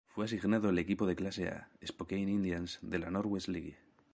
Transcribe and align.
Fue 0.07 0.25
asignado 0.25 0.67
al 0.69 0.79
equipo 0.79 1.05
de 1.05 1.15
clase 1.15 1.47
"A" 1.49 1.69
"Spokane 1.79 2.23
Indians" 2.31 2.79
de 2.81 2.97
la 2.97 3.11
Northwest 3.11 3.49
League. 3.49 3.77